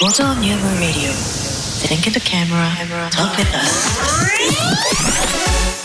[0.00, 1.12] Photo Nuevo Radio.
[1.12, 2.74] Sitting at the camera,
[3.10, 5.79] talk with us.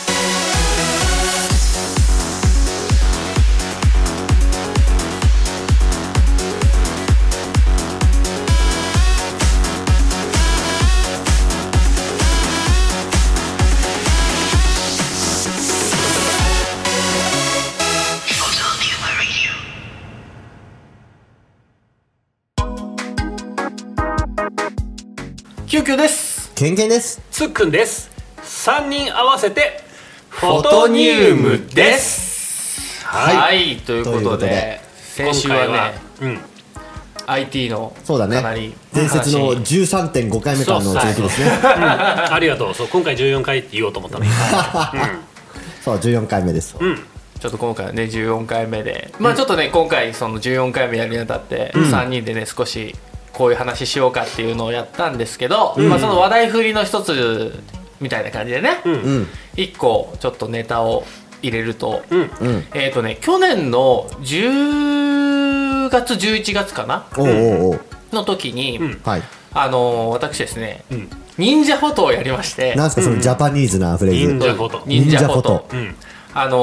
[25.75, 26.53] キューキューです。
[26.55, 27.21] ケンケンです。
[27.29, 28.09] つっくんです。
[28.43, 29.83] 3人合わせて
[30.29, 33.03] フフォトニウムです。
[33.05, 33.35] はい。
[33.35, 36.39] はい、ということで先週はねうん。
[37.27, 38.37] IT のそうだね。
[38.37, 38.73] かなり。
[38.93, 39.55] 伝説の話。
[39.57, 41.49] 13.5回目からの続きですね。
[41.61, 42.73] ありがとう。
[42.73, 44.31] そう今回14回って言おうと思ったのに。
[45.83, 46.77] そう、14回目です。
[46.79, 46.95] うん。
[47.37, 49.13] ちょっと今回はね14回目で。
[49.19, 52.95] まあちょっとね今回その14回目やるにあたって3人でね少し
[53.35, 57.59] こういう話しようかっていうのをやったんですけどまあその話題振りの一つ
[57.99, 58.81] みたいな感じでね。
[58.85, 59.27] うん。
[59.55, 61.03] 一個ちょっとネタを
[61.41, 62.03] 入れると。
[62.73, 67.05] えっとね去年の10月11月かな？
[68.11, 69.01] の時にうん。
[69.03, 69.23] はい。
[69.53, 71.09] あのー私ですねうん。
[71.37, 72.75] 忍者フォトをやりまして。
[72.75, 74.33] なんすか、そのジャパニーズなフレーズ。
[74.33, 74.83] 忍者フォト。
[74.85, 75.67] 忍者フォト。
[75.71, 75.95] うん。
[76.33, 76.57] あの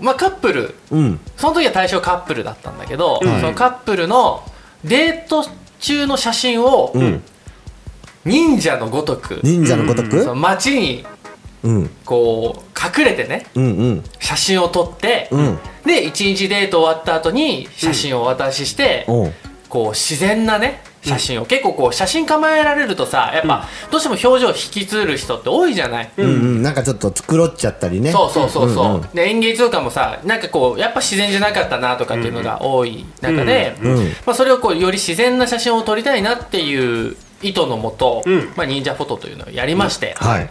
[0.00, 0.74] ーまあカップル。
[0.90, 1.20] うん。
[1.36, 3.40] その時は対象カップルだったんだけど、うん。
[3.40, 4.42] そのカップルの
[4.84, 5.44] デート
[5.82, 7.22] 中の写真をうん。
[8.24, 10.22] 忍者のごとく、忍者のごとく？
[10.22, 11.04] その街に
[11.64, 11.90] うん。
[12.04, 14.04] こう隠れてねうんうん。
[14.20, 15.58] 写真を撮って、うん。
[15.84, 19.32] で一日デート終わった後に写真をお渡しして、おう。
[19.68, 26.62] こう自然なね写真を、結構こう写真構えられるとさやっぱどうしても表情引きつる人って多いじゃない、うんうん。
[26.62, 28.12] なんかちょっと繕っちゃったりね。
[28.12, 29.08] そうそうそうそう、うんうん。
[29.08, 33.96] で演芸とかもさなんかこうやっぱ自然じゃなかったなとかっていうのが多い中で、うん。
[33.96, 34.04] うん。
[34.24, 38.52] まあ、それをこうより自然な写真を撮りたいなっていう意図のもと、うん。
[38.56, 40.48] まあ、忍者フォトというのをやりまして、うんはい。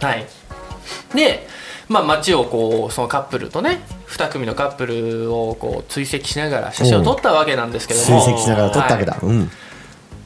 [1.14, 1.46] で、
[1.88, 9.18] まあ、街をこうそのカップルとね2組のカップルをこう追跡しながら写真を撮ったわけなんですけど追も跡しながら撮ったわけだ。
[9.22, 9.50] うん。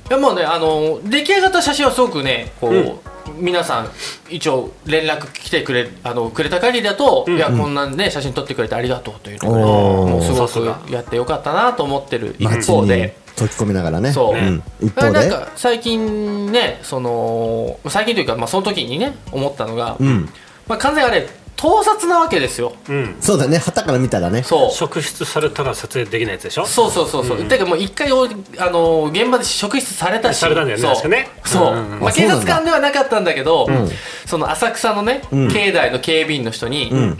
[0.08, 2.98] いやもうねあの出来上がった写真はすごくねこう、うん
[3.40, 3.90] 皆さん
[4.30, 13.16] 一応連絡来てくれあのくれた限りだと、いやこんなね写真撮ってくれてありがとうというので、おーもうすごくやってよかったなと思ってる一方で。
[13.34, 14.12] 溶き込みながらね。
[14.12, 14.62] そううん。
[14.80, 15.10] 一方で？
[15.10, 20.28] なんか最近ねその最近というか、まあ、その時にね思ったのが、うん。
[20.68, 22.74] まあ、完全にあれ盗撮なわけですよ。
[22.88, 23.16] うん。
[23.20, 23.58] そうだね。
[23.58, 24.42] 旗から見たらね。
[24.42, 24.70] そう。
[24.70, 26.66] 職質されたら撮影できないやつでしょ？
[26.66, 28.28] そうそうそうそう、てかもう一回お
[28.58, 30.38] あの現場で職質されたし。
[30.38, 31.74] されたんだよねそう。
[32.00, 33.90] まあ、警察官ではなかったんだけど、ん。
[34.26, 35.48] その浅草のね、うん。
[35.48, 37.18] 境内の警備員の人に、ん。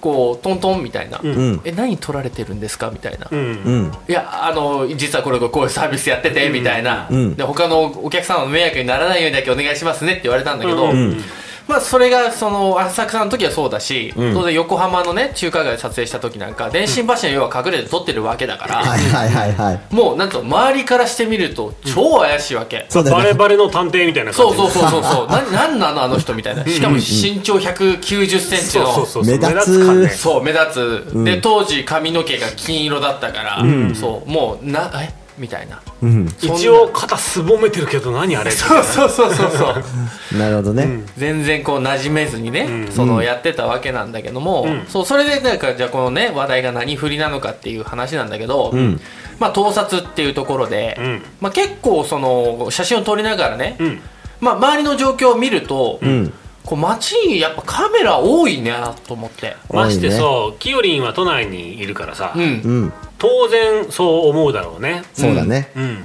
[0.00, 1.30] こうトントンみたいな「うん。
[1.30, 1.60] うん。
[1.64, 3.38] え何取られてるんですか?」みたいな「うん。
[3.38, 3.92] うん。
[4.08, 7.34] いやあの実はこれこういうサービスやってて」みたいな、うん。
[7.34, 11.24] で他のお客様の迷惑にならないようにだけお願いしますねって言われたんだけど、うん
[11.68, 14.34] まあ、それがその浅草の時はそうだし、ん。
[14.34, 19.94] 当然横浜のね中華街で撮影した時なんか電信柱の要は隠れて撮ってるわけだから、はいはいはいはい。
[19.94, 23.22] もうなんと周りからしてみると超怪しいわけ、そうだよね。
[23.24, 24.56] バレバレの探偵みたいな感じ。
[24.56, 25.26] そうそうそうそうそう。
[25.28, 26.64] ななんなのあの人みたいな。
[26.64, 29.78] しかも身長1 9 0センチのそうそうそう目立つ。
[29.78, 30.66] 目感ねそう目立
[31.12, 35.25] つ、で当時髪の毛が金色だったから、そうもうなえ？
[35.38, 35.82] みたいな。
[36.02, 36.26] うん。
[36.40, 38.50] 一応肩すぼめてるけど何あれ？
[38.52, 39.84] そうそうそうそうそう。
[40.38, 41.02] なるほどね。
[41.16, 42.92] 全然こう馴染めずにね、うん。
[42.92, 44.84] そのやってたわけなんだけども、うん。
[44.88, 49.00] そうそれでなんかじゃあこのね話題が何振りなのかっていう話なんだけど、ん。
[49.38, 51.22] まあ盗撮っていうところで、うん。
[51.40, 54.00] まあ、結構その写真を撮りながらね、うん。
[54.40, 56.32] まあ、周りの状況を見ると、ん
[56.66, 59.56] こう街にやっぱカメラ多いなと思って。
[59.72, 62.42] ましてそうきよりんは都内にいるからさうん。
[62.42, 62.46] う
[62.86, 62.92] ん。
[63.18, 65.04] 当然そう思うだろうね。
[65.14, 65.70] そうだね。
[65.76, 66.04] うん。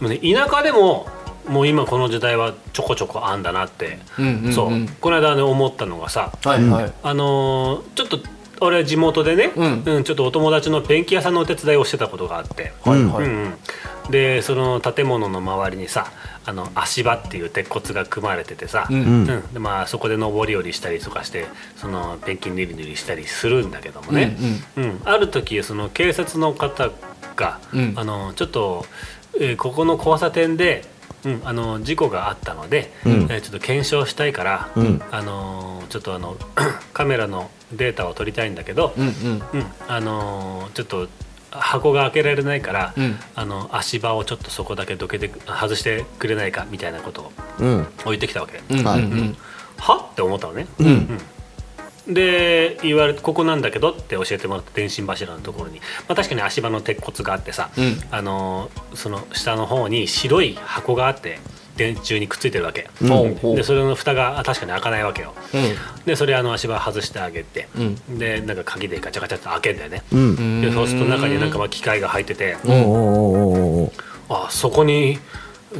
[0.00, 1.06] もね田舎でも
[1.48, 3.98] もう今この時代はちょこちょこあんだなって。
[4.18, 4.52] うんうんうん。
[4.52, 4.70] そう。
[5.00, 8.18] この間ね思ったのがさはいはい、あのーちょっと
[8.60, 9.82] 俺地元でね、うん。
[9.84, 13.24] うんちょっとお友達のペンキ屋さんのお手伝いをしてたことがあって、はいはい。
[13.24, 13.42] うん。
[13.44, 13.54] うん
[14.10, 16.10] でその建物の周りにさ
[16.44, 18.96] あの足場っていう鉄骨が組まれててさ、うん。
[18.96, 19.52] うん。
[19.52, 21.46] でまあ、そこで上り下りしたりとかして
[21.76, 24.36] そのペンキ塗り塗りしたりするんだけどもね、
[24.76, 26.90] うんある時その警察の方
[27.36, 27.92] が、うん。
[27.96, 28.84] あのちょっと、
[29.38, 30.84] えーここの交差点で、
[31.24, 33.12] うん、あの事故があったので、うん。
[33.12, 35.02] えーちょっと検証したいから、うん。
[35.12, 36.36] あのちょっとあの
[36.92, 39.42] カメラのデータを取りたいんだけど、うんうん。
[39.52, 41.08] うんあのちょっと
[41.52, 43.16] 箱が開けられないから、うん。
[43.34, 47.88] あの足場をちょっとそこだけどけて外してくれないかみたいなことをうん。
[48.04, 48.62] 置いてきたわけ。
[48.70, 49.36] うんうんはいうん。
[49.78, 50.08] は？
[50.12, 50.66] って思ったのね。
[50.78, 51.18] うん。
[52.12, 55.78] で言われてここなんだけどって教えてもらった電信柱のところに、
[56.08, 58.00] まあ、確かに足場の鉄骨があってさ、うん。
[58.10, 61.38] あのその下の方に白い箱があって
[61.80, 63.34] 電柱にくっついてるわけ、ほう。
[63.40, 63.56] ほう。
[63.56, 65.34] でそれの蓋があ確かに開かないわけよ。
[65.54, 66.04] うん。
[66.04, 67.68] でそれあの足場外してあげて、
[68.10, 70.60] でなんか鍵でガチャガチャって開けんだよね、うん。
[70.60, 72.56] でそうすると中になんかまあ機械が入ってて、
[74.28, 75.18] あそこに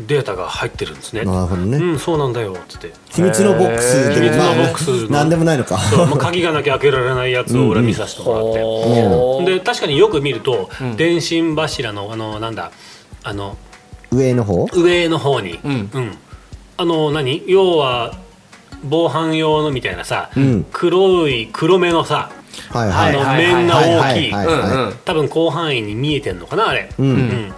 [0.06, 1.24] データが入ってるんですね。
[1.24, 1.76] なるほどね。
[1.76, 2.92] うんそうなんだよっつって。
[3.10, 5.10] 秘密のボックスで秘密のまあボックスの。
[5.10, 5.78] なんでもないのか。
[5.78, 12.70] そう、まあ、鍵がなきゃ開けられないやつを俺見させてもらって、で確かによく見ると、電信柱のあのなんだ
[13.22, 13.58] あの
[14.10, 14.66] 上の方？
[14.72, 15.90] 上の方に、ん。
[16.76, 17.42] あの何？
[17.46, 18.18] 要は
[18.84, 20.64] 防犯用のみたいなさ、ん。
[20.72, 22.30] 黒い黒目のさ
[22.70, 23.16] はいはい。
[23.16, 24.32] あの面が大きい。
[25.04, 27.52] 多分広範囲に見えてんのかなあれ、うん。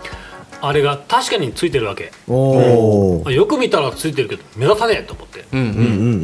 [0.61, 2.13] あれが確かについてるわけ。
[2.29, 5.73] おおよく見たらついてるけど目立たねえと思って、うんうんうん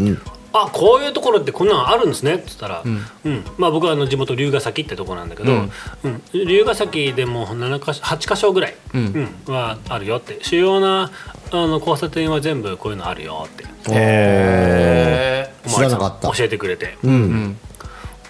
[0.08, 0.18] うん
[0.62, 2.36] あこういうところってこんなのあるんですね。
[2.36, 3.44] っつったら、うん。
[3.56, 6.22] まあ、僕はあの地元龍ヶ崎ってとこなんだけど、うん。
[6.32, 9.34] 龍ヶ崎でも7か所8か所ぐらい、うん。
[9.46, 10.38] はあるよって。
[10.42, 11.10] 主要な
[11.50, 13.64] あの交差点は全部こういうのあるよって。
[13.90, 16.30] へお知らなかった。
[16.32, 17.12] 教えてくれて、うん。
[17.12, 17.56] うん。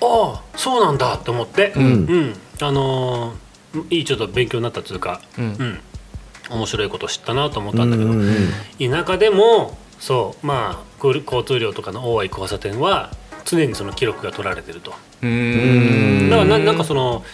[0.00, 2.34] ああそうなんだって思って、うん。
[2.60, 3.48] あのー
[3.90, 5.78] いいちょっと勉強になったっていうか、うん。
[6.50, 8.90] 面白いこと知ったなと思ったんだけど、うんうん。
[8.90, 13.10] 田舎でもそうまあ交交通量とかの多い交差点は
[13.44, 14.94] 常にその記録が取られてると。
[15.22, 16.30] うん。
[16.30, 17.24] だからななんかその、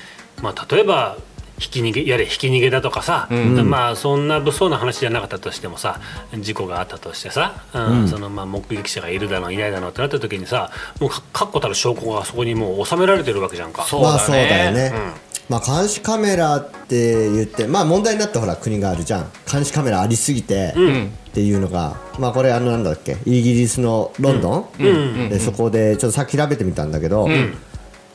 [0.42, 1.16] まあ、例えば
[1.58, 3.70] ひき逃げやれひき逃げだとかさ、ん。
[3.70, 6.00] まあそんな物騒な話じゃなかったとしてもさ
[6.40, 13.84] 事故があったとしてさ、うんそのまあ目撃者がいるだのいないだのってなった時にさもうか確固たる証拠がそこにもう収められてるわけじゃんか。
[13.84, 15.12] そうまあそうだよね、うん。
[15.48, 19.30] まあ監視カメラって言ってまあ問題になったほら国があるじゃん。
[19.50, 20.74] 監視カメラありすぎて、
[21.34, 27.28] っていうのがまあこれあのなんだっけイギリスのロンドン、でそこでちょっとさっき調べてみたんだけど、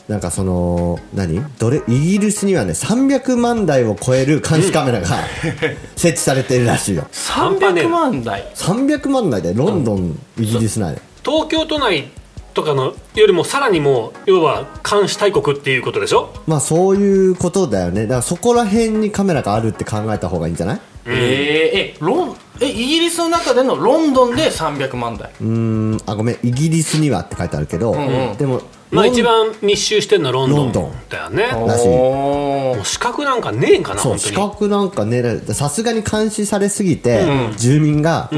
[0.08, 1.44] なんかその何？
[1.60, 1.82] どれ？
[1.90, 5.08] イギリスにはね300万台を超える監視カメラが
[5.98, 7.08] 設置されてるらしいよ。
[7.12, 12.08] 300万台？300万台でロンドン、イギリス内で東京都内
[12.54, 16.34] とかのよりもさらにもう要は監視大国っていうことでしょ？
[16.48, 18.04] まあそういうことだよね。
[18.04, 20.82] だからそこら辺にカメラがあるって考えた方がいいんじゃない？
[21.06, 21.14] えー
[21.78, 25.32] えロンえイギリスの中でのロンドンで300万台。
[25.42, 26.38] うーんあごめん。
[26.44, 28.62] イギリスにはって書いてあるけど、んでも
[28.92, 31.44] まあ一番密集してるのはロンドンだよね。
[31.44, 31.88] らしい。
[31.88, 31.92] お
[32.76, 37.26] もう資格なんかねえんかなそう資格なんか狙うさすがに監視されすぎて、
[37.58, 38.30] 住民が、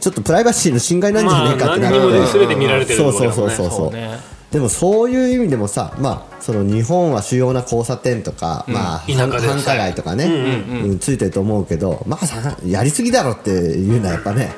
[0.00, 3.54] ちょっとプライバシーの侵害なんじゃねえかってなって、まあ何にも全て見られてるそうわけだもんね。
[3.54, 3.86] そうそうそう。
[3.86, 4.18] そうね
[4.50, 14.52] でもそういう意味でもさ、まあ、その日本は主要な交差点とか、まあ、田舎で繁華街とかね、うんついてると思うけど、まあさ、やりすぎだろっていうのはやっぱね、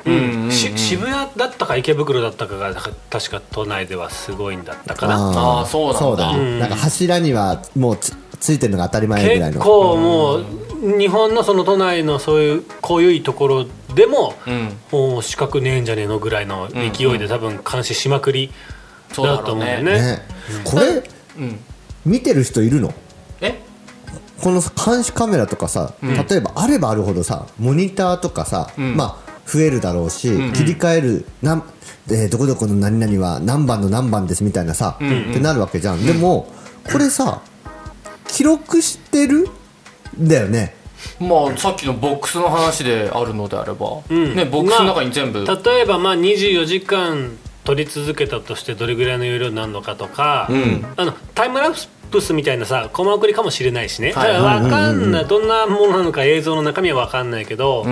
[0.51, 2.75] し渋谷だったか池袋だったかが
[3.11, 5.61] 確か都内ではすごいんだったかな。
[5.61, 6.37] あーそうそうだ。
[6.37, 9.65] ね、なんか柱にはもうつついてるのが当たり前ぐらい結の。
[9.65, 14.35] 構もう日本のその都内のそういう濃ゆいところでも、
[14.91, 18.82] もう資格ねえんじゃねえのぐらいの勢いで多分監視しまくりそうだだと
[19.17, 19.43] ろうね。
[19.43, 19.93] 思うんだよね。
[19.93, 20.23] ね、
[20.65, 21.03] これ、
[22.05, 22.93] 見てる人いるの？
[23.41, 23.61] え？
[24.41, 31.63] この監視カメラとかさ、例えばあればあるほどさモニターとかさ、まあ増えるだろうし、切り替えるなん、
[32.11, 36.49] えーどこどこの何々は何番の何番ですみたいなさ、ってなるわけじゃん、でも
[36.91, 37.43] これさ
[38.27, 39.49] 記録してる
[40.19, 40.75] んだよね。
[41.21, 44.35] まあさっきのボックスの話であるのであれば、ん。
[44.35, 50.49] ね、ボックスの中に全部、まあ例えばまあ24時間撮り続けたとしてどれぐらいの容量になるのかとか、
[50.97, 51.71] あのタイムラ
[52.11, 54.61] プスみたいなさコマ送りかもしれないしね、はい。
[54.61, 57.87] 分かんない、どんなものなのか映像の中身は分かんないけど、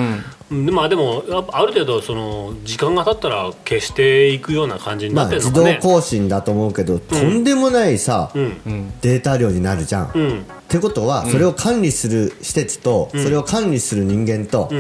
[0.50, 5.94] でまあでもある程度その時間が経ったら消していくような感じになまあ自動ってるのかね。
[5.94, 8.92] 更新だと思うけど、とんでもないさ、うん。
[9.00, 14.70] データ量になるじゃん、うんってことは、それを管理する施設と、それを管理する人間と、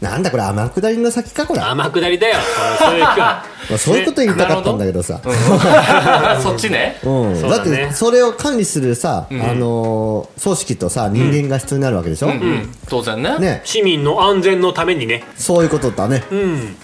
[0.00, 2.34] なんだこれ天下りの先かこれ、ま天下りだよ。
[2.82, 3.44] そういう気は。
[3.72, 5.20] あ、そういうこと言いたかったんだけどさ、
[6.42, 6.98] そっちね。
[7.04, 7.48] うん。
[7.48, 13.38] だってそれを管理するさ、あのー組織とさ人間が必要になるわけでしょ、うん当然ね。
[13.38, 13.62] ね。
[13.64, 15.24] 市民の安全のためにね。
[15.36, 16.76] そういうことだね、うん。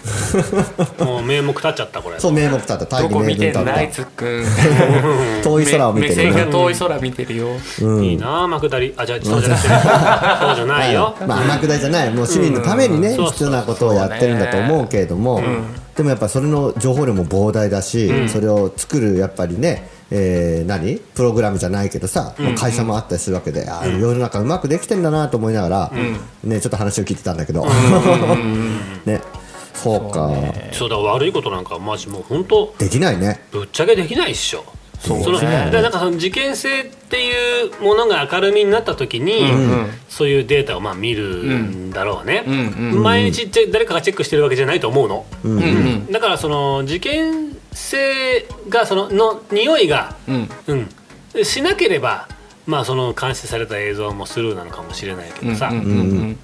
[1.05, 2.19] もう名目立っちゃったこれ。
[2.19, 2.85] そう名目立った。
[2.85, 4.45] 大義どこ見名分立ってんだいつっくん。
[5.41, 7.47] た遠い空を見てる目線がね遠い空見てるよ、
[8.01, 8.93] いいな天下り。
[8.97, 11.27] あじゃあそうじゃなくてそうじゃないよ、 はい。
[11.27, 12.13] まあ天下りじゃない。
[12.13, 13.25] もう市民のためにね、うん。
[13.25, 15.41] 必要なことをやってるんだと思うけれども、
[15.95, 20.97] でもやっぱそれの情報量も膨大だし、それを作るやっぱりねえー何？
[21.15, 25.91] プログラムじゃないけどさ、まあ会社もあったりするわけで、あー世の中うまくできてんだなと思いながら、
[26.43, 27.65] ね、ちょっと話を聞いてたんだけど、
[29.05, 29.21] ね、
[29.73, 30.29] そうか。
[30.71, 33.41] そうだ悪いことなんかマジもう本当できないね。
[33.51, 34.63] ぶっちゃけできないっしょ
[35.03, 43.03] そうねそのだからなんかその事件性っていうものが明るみになった時に、んそういうデータをまあ見るんだろうね、うんうん。
[43.03, 46.11] 毎日って誰かがチェックしてるわけじゃないと思うの、うんうん。
[46.11, 50.49] だからその事件性がそのの匂いが、うん。
[51.35, 52.29] うん、しなければ
[52.65, 56.37] まあその監視された映像もスルーなのかもしれないけどさ、うんうんで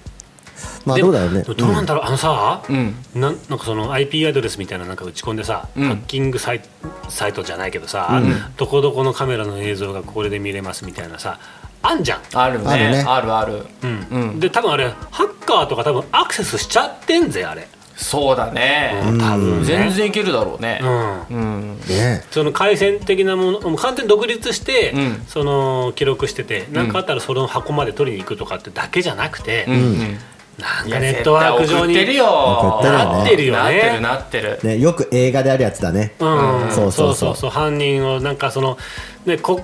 [0.86, 1.44] まあどうだろうね。
[1.44, 2.96] どうなんだろう、あのさ、うん。
[3.16, 5.88] なんなんかその IP アドレスみたいななんか打ち込んでさ、うん。
[5.88, 6.62] ハッキングサイ
[7.10, 8.34] サイトじゃないけどさ、うん。
[8.58, 11.40] どこどこのカメラの映像がこれで見れますみたいなさ
[11.82, 12.68] あんじゃん、あるね。
[12.68, 13.04] あるね。
[13.08, 13.66] あるある。
[13.84, 14.08] うん。
[14.10, 14.40] うん。
[14.40, 17.68] で多分あれハッカーとか多分アクセスしちゃってんぜあれ、
[18.00, 19.02] そうだね。
[19.08, 19.20] うん。
[19.20, 19.66] 多分ね。
[19.66, 20.80] 全然いけるだろうね。
[20.82, 21.22] うん。
[21.30, 21.40] う
[21.76, 21.80] ん。
[21.88, 22.24] ね。
[22.32, 25.24] その回線的なものもう完全に独立して、うん。
[25.28, 29.74] その記録してて何、かあったらその箱まで取りに行くとかってだけじゃなくて、うん。
[29.74, 30.20] うん
[30.60, 33.60] なんかネットワーク上に絶対送ってるよなってるよね。
[33.60, 34.60] なってるなってる。
[34.64, 36.16] ねよく映画であるやつだね。
[36.20, 37.36] うん、そうそうそう。
[37.36, 38.78] そう犯人をなんかその、
[39.26, 39.62] ね、こ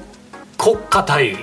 [0.57, 1.37] 国家対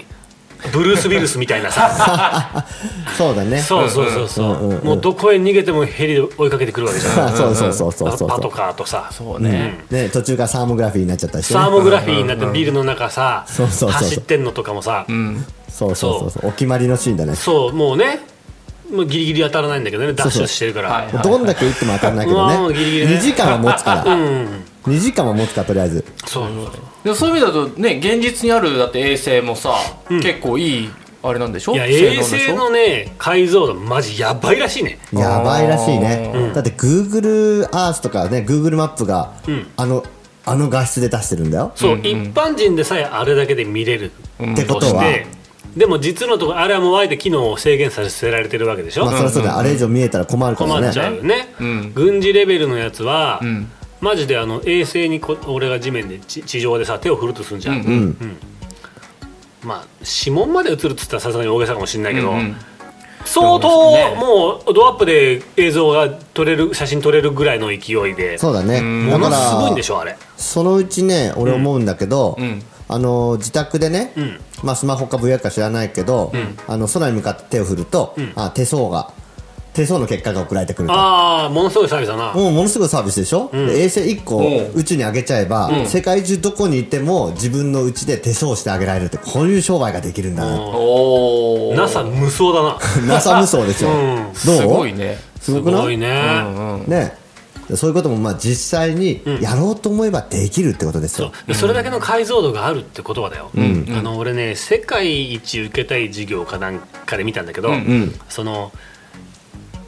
[0.70, 2.64] ブルース・ウィルスみたいなさ。
[3.18, 3.60] そうだね。
[3.60, 7.12] そうそうそうそう,、うんうんうんもうどこへ逃げてもヘリで追いかけてくるわけじゃん。
[7.36, 9.08] そうそうそうそうそうパトそうカーとさ。
[9.10, 9.80] そうね。
[9.90, 11.60] ね途中からサーモグラフィーになっちゃったりしてね。
[11.60, 13.90] サーモグラフィーになってビルの中さ、そうそうそう。
[13.90, 15.44] 走ってんのとかもさ、うん。
[15.68, 16.48] そうそうそうそう。
[16.48, 17.34] お決まりのシーンだね。
[17.34, 18.20] そうもうね
[18.92, 20.90] もうギリギリ当たらないんだけどねダッシュしてるから。
[20.90, 23.12] はいはいどんだけ打っても当たらないけどもうギリギリね。
[23.12, 24.04] ね2時間は持つから。
[24.04, 24.64] うん。
[24.84, 26.04] 2時間は持つからとりあえず。
[26.26, 26.48] そう
[27.04, 27.30] でもそう。
[27.30, 29.74] いう意味だとね現実にあるだって衛星もさ
[30.08, 30.90] 結構いい
[31.22, 31.74] あれなんでしょ？
[31.74, 34.98] いや性衛星のね解像度マジやばいらしいね。
[35.12, 36.32] やばいらしいね。
[36.34, 36.52] うん。
[36.52, 39.66] だって Google アースとかね Google マップがうん。
[39.76, 40.04] あの
[40.44, 41.72] あの画質で出してるんだよ。
[41.76, 42.04] そう、うんうん。
[42.04, 44.52] 一般人でさえあれだけで見れるうん。
[44.54, 45.04] ってことは
[45.76, 49.56] でも実のところあれはもうあえて機能を制限させられてるわけでしょ、まあそりゃそうだよ。
[49.56, 50.80] あれ以上見えたら困るからね。
[50.80, 51.92] 困っちゃうよね、うん。
[51.94, 53.70] 軍事レベルのやつは、うん。
[54.00, 58.36] マジであの衛星にこ俺が地面で地地上でさ手を振るとするんじゃん、うんうん。
[59.62, 62.56] まあ指紋まで映るっつったらさすがに大げさかもしれないけど、うんうん。
[63.24, 68.36] 相当もうドアップで映像が撮れる写真撮れるぐらいの勢いで。
[68.36, 68.82] そうだね。
[68.82, 70.18] ものすごいんでらしょあれ。
[70.36, 74.40] そのうちね俺思うんだけどうんあの自宅でねうん。
[74.62, 76.32] まあスマホか VR か知らないけど
[76.68, 79.12] あの空に向かって手を振るとあ手相が
[79.72, 80.94] 手相の結果が送られてくると。
[80.94, 82.34] ああものすごいサービスだな。
[82.34, 84.72] もうものすごいサービスでしょ、で衛星1個うん。
[84.74, 90.60] 宇宙に上げちゃえば、世界中どこにいても自分のうちで手相してあげられるってこういう商売ができるんだな。
[90.60, 92.78] おお NASA 無双だな。
[93.14, 94.16] NASA 無双ですよ、うん。
[94.26, 94.34] どう？
[94.34, 95.16] すごいね。
[95.40, 95.80] すごくない？
[95.80, 96.86] すごいね、うんうん。
[96.86, 97.16] ね
[97.76, 103.58] そういうこともまあ実際にやろうと思えばできるってことですよ、でそれだけの解像度があるってことはだよ、あ
[104.02, 108.72] の俺ね世界一受けたい授業かなんかで見たんだけど、んその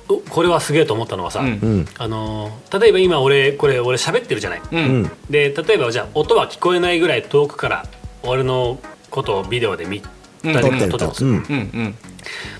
[0.08, 1.46] おこれはすげえと思ったのはさ、うん。
[1.46, 1.50] う
[1.80, 1.86] ん。
[1.98, 5.02] あの例えば今俺これ俺喋ってるじゃない、ううん。
[5.04, 7.86] んで例えばじゃあ音は聞こえないぐらい遠くから
[8.22, 8.78] 俺の
[9.10, 10.02] ことをビデオで見
[10.42, 11.30] たりと撮ってます、うん。
[11.32, 11.42] うん。
[11.48, 11.94] うん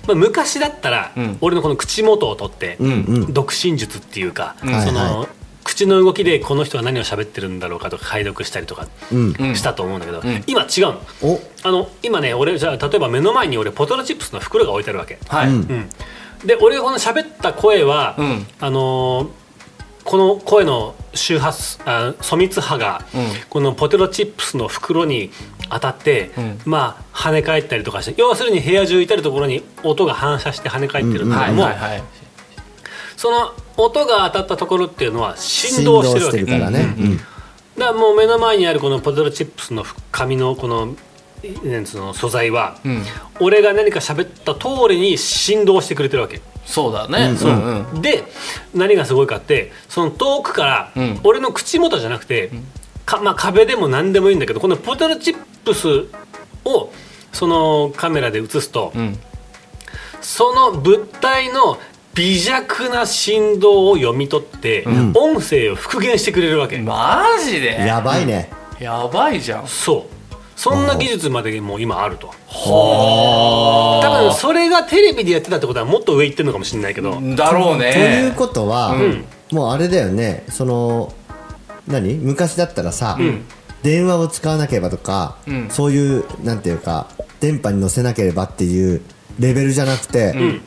[0.07, 1.39] まあ、昔だったら、うん。
[1.41, 3.27] 俺のこの口元を取って、うんうん。
[3.27, 4.83] 読心術っていうか、うん。
[4.83, 5.29] その、
[5.65, 8.87] 口の動きでこの人は何を喋ってるんだろうかとか解読したりとか
[9.55, 10.45] したと思うんだけど、ん。
[10.47, 11.01] 今違うの。
[11.23, 11.41] お。
[11.63, 15.49] あの今ね俺じゃあ例えば目の前に俺ポテトチップスの袋が置いてあるわけ、はい。
[15.49, 15.55] うん。
[15.55, 18.47] うん、で俺がこの喋った声は、うん。
[18.61, 19.29] あのー
[20.05, 23.23] この声の周波数あ粗密波が、うん。
[23.49, 25.31] このポテトチップスの袋に
[25.71, 26.61] 当たって、うん。
[26.65, 31.73] まあ跳ね返ったりとかして要するに部屋中至る所に音が反射して跳ね返ってるんだはいけども、
[33.17, 36.39] その音が当たったところっていうのは振動してるわけ。
[36.39, 37.17] 振動からね、うん。
[37.17, 37.31] だか
[37.77, 40.95] らもう目の前にあるこのポテトチップスの紙のこの
[42.15, 43.03] 素材は、うん。
[43.41, 47.35] 俺が何か喋った通りに振動してくれてるわけそうだね。
[47.41, 47.91] うんうん。
[47.95, 47.99] う。
[47.99, 48.25] んで
[48.75, 51.21] 何がすごいかってその遠くから、うん。
[51.25, 52.51] 俺の口元じゃなくて、
[53.07, 56.07] かまあ、壁でも何でもいいんだけどこのポテトチップス
[56.65, 56.91] を
[57.33, 59.19] そのカメラで映すと、うん。
[60.21, 61.79] その物体の
[62.15, 65.13] 微弱な振動を読み取って、ん。
[65.15, 67.75] 音声を復元してくれるわけ、マジで？
[67.87, 69.67] やばいね、やばいじゃん。
[69.69, 70.35] そう。
[70.57, 77.93] そんな技術までもう今あるとは多分それがテレビでやってたってことはもっと上行ってるのかもしれないけど、だろうね。
[77.93, 79.25] ということは、ん。
[79.51, 80.45] もうあれだよね。
[80.49, 81.13] その
[81.89, 82.15] 何？
[82.15, 83.43] 昔だったらさ、ん。
[83.83, 85.69] 電話を使わなければとか、うん。
[85.71, 87.09] そういうなんていうか
[87.41, 89.03] 電波に乗せなければっていう
[89.39, 90.63] レベルじゃなくて、ん。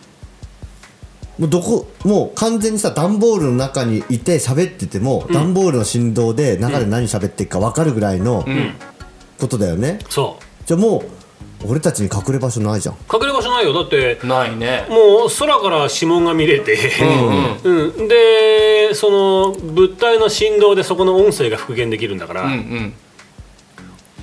[1.40, 8.74] もうどこもう完全にさ段ボールの中にいて喋ってても、段ボールの振動で中で何喋ってるか分かるぐらいのうん。
[9.40, 11.10] ことだよね、そじゃあもう
[11.66, 12.96] 俺たちに隠れ場所ないじゃん。
[12.96, 13.74] う隠れ場所ないよ。
[13.74, 14.86] だってないね。
[14.90, 16.78] もう空から指紋が見れて、
[17.64, 18.08] うんうん。
[18.08, 22.94] でその物体の振動でそこの音声が復元できるんだから、うん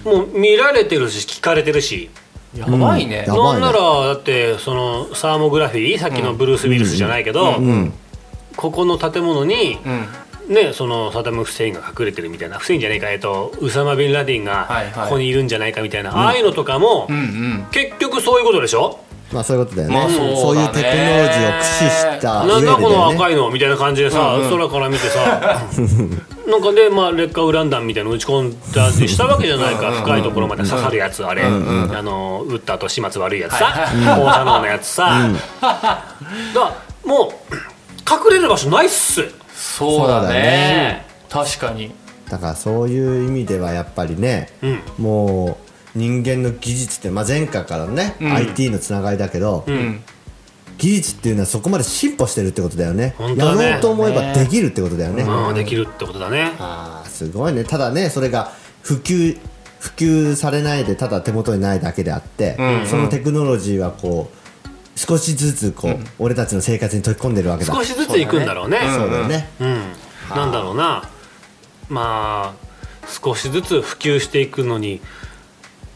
[0.05, 0.12] うん。
[0.19, 2.11] もう見られてるし聞かれてるし。
[2.57, 3.59] やばいね、やばいね。
[3.59, 7.57] なんならだってそのサーモグラフィーさっきのブルース・ウィルスじゃないけど、
[8.57, 10.07] ここの建物に、うん
[10.48, 14.92] ね、そのサダム・フセインが隠れてるみたいなフセインじゃないか、えっと、ウサマ・ビン・ラディンがはいはい。
[15.04, 17.66] ここにいるんじゃないかみたいな、ああいうのとかも、うんうん。
[17.70, 19.00] 結局そういうことでしょ？
[19.32, 20.16] まあそういうことだよね、まあそ
[20.52, 20.66] うだね。
[20.66, 25.40] いうテクノロジーを駆使した上でなんだこのね赤いのみたいな感じでさ、空から見てさ
[26.46, 29.90] なんかで、まあ、劣化ウラン弾みたいなの打ち込んだりしたわけじゃないか。
[29.92, 33.66] 深いところまで刺さるやつあれ、あの撃った後始末悪いやつさ。
[34.14, 35.30] 放射能のやつさ、
[35.62, 36.00] だか
[36.54, 36.72] ら
[37.04, 37.52] もう
[38.30, 39.24] 隠れる場所ないっす
[39.78, 40.25] そうだね。
[40.25, 41.93] そうだね確かに。
[42.31, 44.81] だからそういう意味ではやっぱりね、うん。
[44.99, 45.59] も
[45.95, 50.02] う人間の技術って、まあ、前回からのね、IT のつながりだけど、うん。
[50.78, 53.14] 技術っていうのはそこまで進歩してるってことだよね。
[53.19, 53.37] ね。
[53.37, 56.52] やろうと思えばできるってことだよね、ああできるってことだね。
[56.59, 57.64] ああすごいね。
[57.64, 58.52] ただねそれが
[58.83, 59.38] 普及
[59.78, 64.43] 普及されないでただ手元にないだけであって、そのテクノロジーはこう
[64.96, 67.74] 少しずつこう、俺たちの生活に溶け込んでるわけだ。
[67.74, 68.78] 少しずつ行くんだろうね。
[68.96, 69.92] そうだよね、うん、
[70.30, 71.08] なんだろうな。
[71.88, 72.64] まあ
[73.08, 75.00] 少しずつ普及していくのに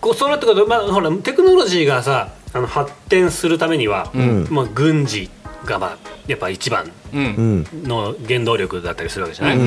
[0.01, 4.11] こうそうなってくると、まあ、ほらテクノロジーがさあの発展するためには、
[4.51, 5.31] まあ、軍事
[5.65, 7.65] が、まあ、やっぱ一番うん。
[7.73, 9.61] うんの原動力だったりするわけじゃない、う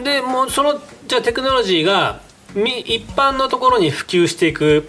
[0.00, 0.04] ん。
[0.04, 2.20] でもうそのじゃあテクノロジーが
[2.54, 4.88] み一般のところに普及していく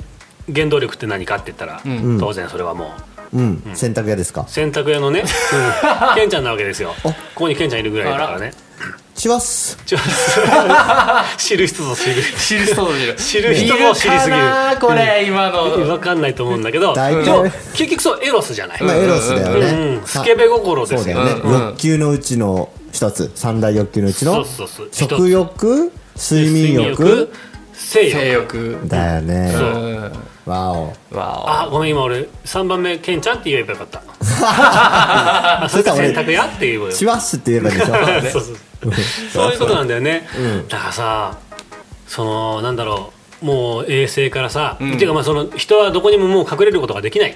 [0.53, 2.19] 原動力って何かって言ったら、ん。
[2.19, 4.46] 当然それはもううん、洗濯屋ですか？
[4.48, 6.94] 洗濯屋のね、うん、ケンちゃんなわけですよ。
[7.04, 8.54] ここにケンちゃんいるぐらいだからね。
[9.16, 10.00] チワッスちょ
[11.38, 12.16] 知る人ぞ知る。
[12.38, 13.16] 知る人ぞ知る。
[13.16, 14.42] 知る人ぞ知りすぎる。
[14.42, 15.70] いるかなこれ今の。
[15.78, 16.94] 分かんないと思うんだけど。
[16.94, 17.25] 大体。
[17.25, 19.98] でも結局そうエロスじゃない、まあエロスだよね、うん。
[19.98, 20.06] うん。
[20.06, 21.13] スケベ心ですよ。
[21.16, 21.52] そうだよね、うん。
[21.52, 21.62] うん。
[21.70, 23.32] 欲求のうちの一つ。
[23.36, 24.90] 三大欲求のうちのそうそうそう。
[24.92, 27.30] 食欲睡眠欲
[27.74, 28.12] 性欲。
[28.12, 28.80] 性欲。
[28.88, 29.52] だよね。
[29.56, 29.63] そう。
[29.63, 30.12] うん
[30.46, 34.04] わおわあごめん今俺3番目ケンちゃんって言えばよかった。
[35.64, 37.94] あそれか洗濯屋って言えばよチワッスって言えばいいでしょ。
[37.94, 38.58] そうそう
[39.32, 39.52] そう。
[39.52, 40.28] いうことなんだよね、
[40.68, 41.38] だからさ
[42.08, 43.24] そのなんだろう。
[43.46, 47.36] もう衛星からさ、っていうかまあその人はどこにももう隠れることができない、っ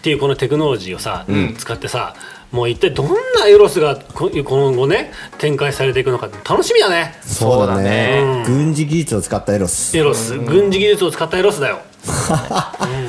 [0.00, 1.24] ていうこのテクノロジーをさ、
[1.58, 2.14] 使ってさ
[2.52, 7.18] もう一体どんなエロスがこ今後ね展開されていくのか楽しみだね。
[7.22, 8.22] そうだね。
[8.46, 9.98] うん軍事技術を使ったエロス。
[9.98, 11.80] エロス、軍事技術を使ったエロスだよ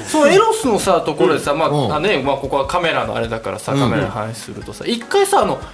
[0.07, 1.93] そのエロスのさところでさ、まうん。
[1.93, 5.65] ああねまあ、ここはカメラのあれだからさ、カメラの話するとさ一回さあの赤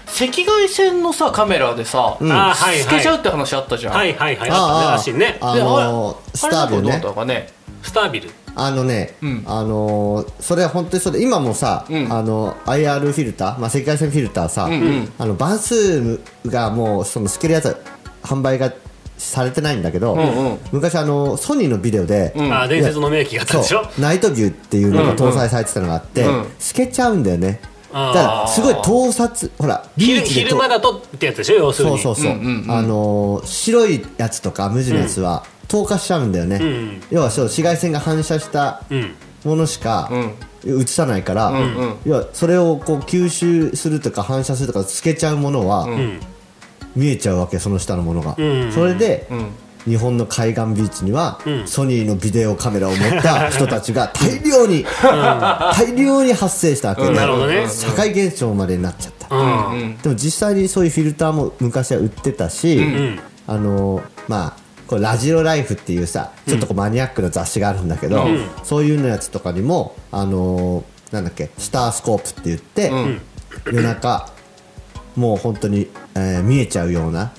[0.46, 4.50] 外線のさカメラでさ、あーはい透けちゃうはいって話あったじゃん、はいはいはい。
[4.52, 5.38] あったねらしいね。
[5.42, 6.84] あでのあれスタービル
[7.26, 7.48] ね。
[7.82, 8.30] スタービル。
[8.56, 9.44] あのね、うん。
[9.46, 12.12] あのーそれは本当にそうで今もさ、うん。
[12.12, 15.14] あの IR フィルター、まあ、赤外線フィルターさ、んうん。
[15.18, 17.76] あの番数がもうその透けるやつは
[18.24, 18.74] 販売が
[19.24, 20.60] されてないんだけど、んうん。
[20.72, 22.54] 昔あのソニーのビデオで、ん。
[22.54, 23.90] あ伝説の名機があったでしょ？
[24.00, 26.46] ナイトビューっていうのが搭載されてたのがあって、うん。
[26.60, 27.60] 透けちゃうんだよね。
[27.92, 31.56] だからすごい盗撮ほらビ昼ーチでと昼間だとってやつでしょ？
[31.56, 32.00] 要するに。
[32.00, 39.16] そうそうそう、白いやつとか無地のやつは透過しちゃうんだよね、ん要はそう紫外線が反射したうん。
[39.44, 40.10] ものしか
[40.66, 41.98] 映さないから、んうん。
[42.06, 46.20] 要はそれをこう吸収するとか反射するとか透けちゃうものは、ん
[46.96, 48.72] 見えちゃうわけその下のものが、ん。
[48.72, 49.90] それで、ん。
[49.90, 51.68] 日本の海岸ビーチには、ん。
[51.68, 59.72] ソニーのビデオカメラを持った 人たちが大量に、大量に発生したわけで、社会現象までになっちゃった、うん。
[59.72, 63.20] うんでも実際にそういうフィルターも昔は売ってたし、ん。
[63.46, 68.26] あのまあこれラジオライフっていうさちょっとこうマニアックな雑誌があるんだけど、
[68.64, 72.92] そういうのやつとかにもあのなんだっけスタースコープって言って、
[73.66, 74.30] 夜中
[75.16, 77.34] もう本当に、えー見えちゃうような、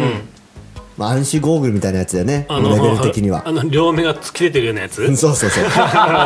[0.97, 2.47] まあ、暗視ゴーグルみたいなやつだよね。
[2.49, 3.43] あレベル的には。
[3.45, 5.05] あの両目が突き出てるようなやつ。
[5.17, 5.65] そうそうそう。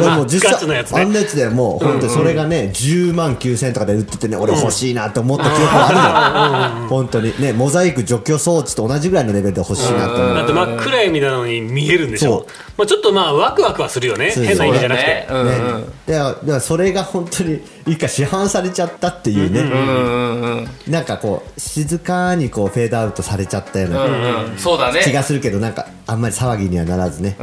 [0.02, 0.92] でも実 ガチなやつ。
[0.92, 7.32] ね際あんなやつでもう本当にそれがね10万9000円とかで売っててね俺欲しいなって思った記憶があるの本当に。
[7.40, 10.34] ねモザイク除去装置と同じぐらいのレベルで欲しいなって思う。
[10.34, 12.46] だって真っ暗闇なのに見えるんでしょ。
[12.76, 14.30] まあちょっとまあワクワクはするよね。
[14.30, 15.26] 変な意味じゃなくて。
[15.28, 15.58] そうだね。
[15.58, 20.68] ね、でだからそれが本当に一回市販されちゃったっていうね、うんうんうんうん。
[20.92, 24.04] なんかこう静かにこうフェードアウトされちゃったような。
[24.04, 24.12] うん
[24.52, 25.00] うんそうだね。
[25.02, 27.36] 気がするけどなんかあんまり騒ぎにはならずね,、ね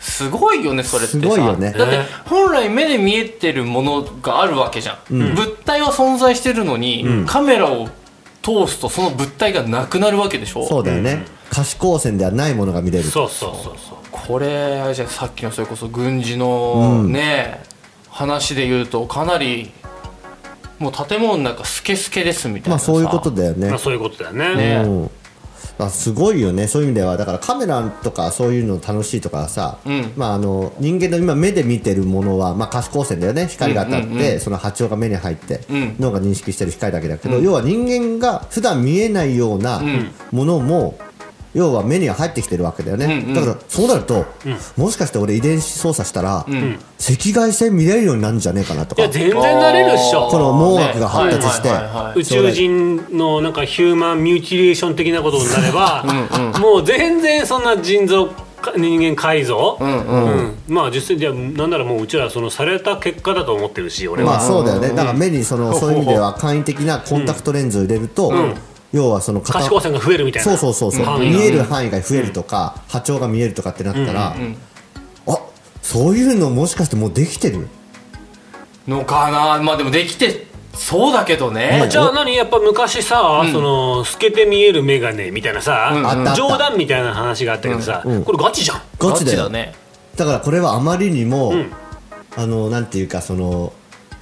[0.00, 1.20] すごいよねそれってさ。
[1.20, 1.72] すごいよね。
[1.72, 7.88] だって本来目で見えてるものがあるわけじゃん、物体は存在してるのに、カメラを
[8.42, 10.66] 通すとその物体がなくなるわけでしょ。
[10.66, 13.98] そうだよね、可視光線ではないものが見れるそうそうそうそう。
[14.10, 17.62] これあれじゃんさっきのそれこそ軍事のね、
[18.08, 19.70] 話で言うとかなり
[20.78, 22.90] もう建物の中スケスケですみたいなさ。
[22.90, 23.68] まあそういうことだよね。
[23.68, 24.82] まあそういうことだよねね。
[24.82, 25.10] うん
[25.80, 26.66] まあ、すごいよね。
[26.66, 30.12] そういう意味ではだからカメラとかそういうの楽しいとかさ、ん。
[30.14, 33.46] まあ、あの人間の今目で見てるものは、まあ、可視光線だよね。
[33.46, 35.96] 光が当たって、うんうんうんその波長が目に入って、ん。
[35.98, 39.82] 脳が認識してる光だけだけど、要は人間が普段見えないような
[40.32, 40.98] ものも、
[41.54, 43.34] 要は目には入ってきてるわけだよね、うんうん。
[43.34, 44.24] だからそうなると、
[44.76, 46.78] もしかして俺遺伝子操作したら、ん。
[47.00, 49.02] 赤外線見れるようになるんじゃねえかなとか。
[49.02, 50.28] いや全然なれるっしょ。
[50.28, 51.68] この網膜が発達して。
[51.68, 52.20] ねはいはいはいはい。
[52.20, 56.04] 宇宙人のなんかヒューマンミューティレーション的なことになれば
[56.60, 58.28] もう全然そんな腎臓
[58.60, 60.24] か人間改造、うんうん。
[60.24, 60.54] うん。
[60.68, 68.30] まあ実際じゃあなんならもううちらそのされた結果だと思ってるし俺は、まあそうだよね、だから目にそのそういう意味では簡易的なコンタクトレンズを入れると、
[68.92, 70.56] 要はその可視光線が増えるみたいな。
[70.56, 74.34] そうそうそうそう、範囲が見える範囲が増えるとか、波長が見えるとかってなったら、
[75.26, 75.38] あ
[75.82, 77.68] そういうのもしかしてもうできてる？
[78.88, 79.62] のかな？
[79.62, 81.86] まあでもできてそうだけどね。
[81.90, 82.34] じゃあ何？
[82.34, 86.06] やっぱ昔さ、その透けて見える眼鏡みたいなさ、うん。
[86.06, 86.34] あったあった。
[86.34, 88.24] 冗談みたいな話があったけどさ、うん。
[88.24, 88.82] これガチじゃん。
[88.98, 89.44] ガチだよ。
[89.44, 89.74] だね。
[90.16, 91.70] だからこれはあまりにも、ん。
[92.36, 93.72] あのなんていうかその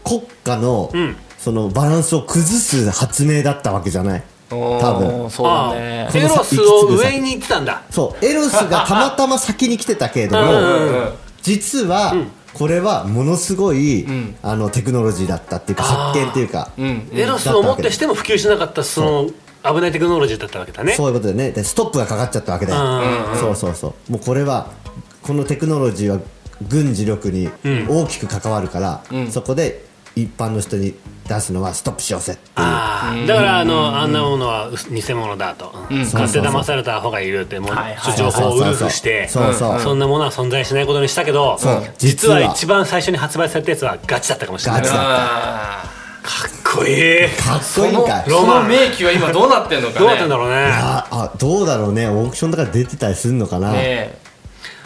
[0.05, 1.17] 国家の、ん。
[1.39, 5.31] そのバランスを崩す発明だったわけじゃない多分。
[5.31, 6.09] そうだね。
[6.15, 7.83] エロスを上に行ってたんだ。
[7.91, 12.15] そうエロスがたまたま先に来てたけれども、うん実は、
[12.53, 14.37] これはものすごい、ん。
[14.43, 17.09] あのテクノロジーだったっていうか発見っていうか、うん。
[17.13, 19.31] エロスをもってしても普及しなかったその
[19.75, 20.93] 危ないテクノロジーだったわけだね。
[20.93, 21.53] そういうことでね。
[21.53, 24.13] でストップがかかっちゃったわけで、うんそうそうそう。
[24.13, 24.71] もうこれは
[25.23, 26.21] このテクノロジーは
[26.69, 27.49] 軍事力に
[27.89, 29.85] 大きく関わるから、そこで
[30.17, 30.95] 一般の人に
[31.29, 32.53] 出すのはストップしようぜっていう。
[32.57, 35.71] ああだからあのあんなものは偽物だと。
[35.89, 39.29] 買って騙された方がいるってもうはいはい情報をウルフして。
[39.29, 39.99] そうそうそん。
[39.99, 42.41] なものは存在しないことにしたけど実は実は。
[42.41, 44.83] 一番最初に発売されたやつはガチだったかもしれない。
[44.83, 45.03] かガチだ。
[45.05, 45.85] あ
[46.47, 47.29] っこいい。
[47.29, 48.31] かっこいいんかい。
[48.31, 50.01] その名機は今どうなってんのかね。
[50.01, 50.71] どうなってんだろうね。
[50.73, 52.09] ああどうだろうね。
[52.09, 53.73] オークションとか出てたりするのかな。
[53.73, 53.79] ね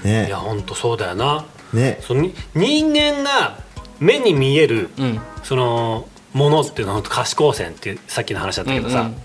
[0.04, 0.26] ねね。
[0.26, 1.44] いやほんとそうだよな。
[1.72, 1.98] ね。
[2.02, 3.58] そのに人間が
[4.00, 5.20] 目に見えるうん。
[5.42, 9.16] そのものっていうのは可視光線っていうさっきの話だったけどさ、うんうん。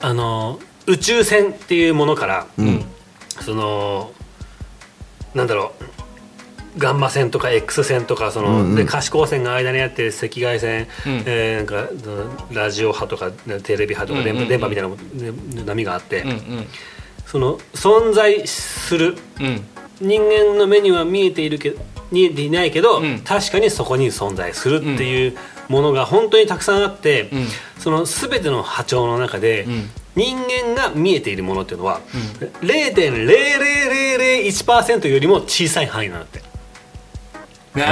[0.00, 2.84] あの宇宙船っていうものから、ん。
[3.40, 4.12] その
[5.34, 5.84] なんだろう
[6.78, 8.74] ガンマ線とか X 線とかその、うんうん。
[8.74, 11.22] で可視光線が間にあって赤外線、うん。
[11.26, 11.88] えーなんか
[12.52, 13.30] ラジオ波とか
[13.62, 14.48] テレビ波とか電波,、うんうんうん。
[14.48, 16.66] 電波みたいなもね波があって、うん
[17.26, 19.46] その存在するうん。
[19.46, 19.66] うん
[19.98, 23.20] 人間の目には見えているけど見えていないけど、うん。
[23.20, 27.46] 確かにそこに存在するっていうものが本当にたくさんあって、うん。
[27.78, 29.90] その全ての波長の中で、ん。
[30.16, 32.00] 人間が見えているものっていうのは、
[32.62, 36.40] 0.00001%よりも小さい範囲なんだって。
[37.74, 37.84] ね。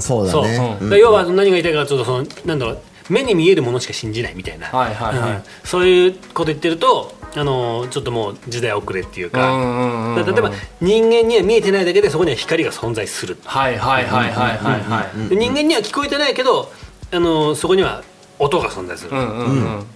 [0.00, 5.30] そうだそう、ねだから要は何が言いたいかというとそのなんだろう目に見えるものしか信じないみたいな、はいはいはい。
[5.32, 5.42] うん。
[5.64, 15.28] そういうこと言ってるとあのちょっともう時代遅れっていうか、うんうんうんうんだから例えば人間には見えてないだけでそこには光が存在する、はいはいはいはいはいはい。
[15.28, 16.72] で人間には聞こえてないけど
[17.12, 18.02] あのそこには
[18.38, 19.86] 音が存在する、うんうんうん。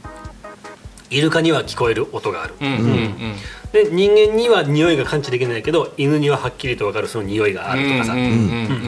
[1.10, 3.16] イルカには聞こえる音がある、うんうんうん。
[3.72, 8.80] で人間には匂いが感知できないけど犬にははっきりと分かるその匂いがあるとかさ、うんうんうん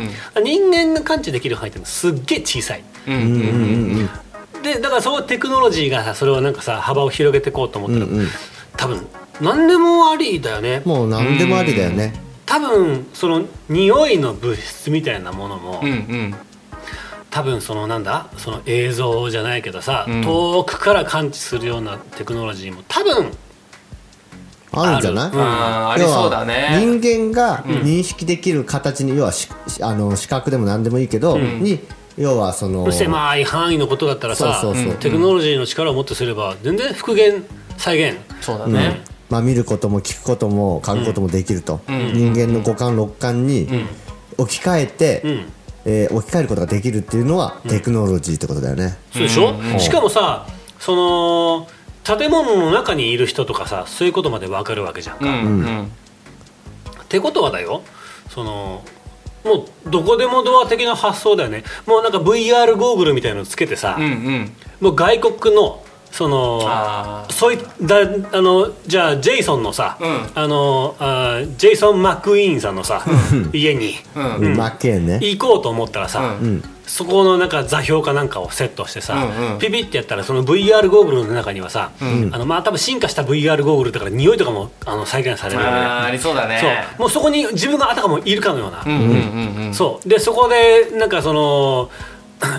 [0.45, 2.85] 人間が感知できる範囲ってすっげえ小さい。
[3.07, 3.27] うんうんう
[4.05, 4.11] ん
[4.63, 8.29] でだからそうテクノロジーがさそれをなんかさ幅を広げていこうと思ったら、うんうん。
[8.77, 9.07] 多分
[9.41, 10.83] 何でもありだよね。
[10.85, 12.15] もう何でもありだよね。
[12.47, 16.35] 多分その匂いの物質みたいなものも、うんうん
[17.33, 18.29] 多分そのなんだ？
[18.37, 20.23] その映像じゃないけどさ、うん。
[20.23, 23.33] 遠くから感知するようなテクノロジーも多分
[24.73, 25.31] あるんじゃない？
[25.33, 25.41] うん。
[25.41, 26.69] ありそうだね。
[26.73, 29.49] 要は人間が認識できる形に要はし
[29.81, 31.81] あの視覚でも何でもいいけど、に
[32.19, 34.95] 要はその狭い範囲のことだったらさそうそうそう。
[34.97, 37.43] テクノロジーの力をもってすれば全然復元
[37.79, 38.19] 再現。
[38.43, 39.01] そうだね。
[39.31, 43.67] まあ、見ることも聞くことも嗅ぐこともできると、人間の五感六感に
[44.37, 45.47] 置き換えて、うん
[45.85, 50.47] えー置き換えることができるっていうのはテクノロジーってことだよね、そうでしょ、しかもさ
[50.79, 51.69] その
[52.05, 55.33] 建物の中にいる人とかさそういうことまで分かるわけじゃんか、うん。
[55.33, 55.85] うん。
[55.85, 55.89] っ
[57.09, 57.83] てことはだよ
[58.29, 58.83] その
[59.45, 61.65] もうどこでもドア的な発想だよね。
[61.87, 64.53] もうなんか VR ゴーグルみたいなのつけてさ、うんうん。
[64.81, 67.97] もう外国のそのあそういだ
[68.33, 70.31] あのじゃあジェイソンのさ、うん。
[70.35, 73.03] あのあジェイソン・マクイーンさんのさ、
[73.53, 74.55] 家にうん。
[74.55, 76.47] ね、行こうと思ったらさ、うん。
[76.47, 79.59] うんそこのなんか座標かなんかをセットしてさ、うんうん。
[79.59, 86.59] ピピってやったらその VR ゴーグルの中にはさ、あのまあ多分進化した VR ゴーグルだから匂いとかもあの再現されるわけでありそうだね。
[86.61, 86.67] そ
[86.99, 87.01] う。
[87.01, 89.75] もうそこに自分があたかもいるかのような、うんうんうんうん。
[89.75, 90.09] そう。
[90.09, 91.91] でそこでなんかその